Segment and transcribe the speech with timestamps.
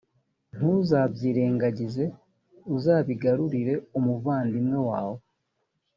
[0.55, 2.03] ntuzabyirengagize
[2.75, 5.17] uzabigarurire umuvandimwe wawe